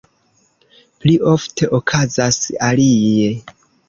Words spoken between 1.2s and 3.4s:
ofte okazas alie.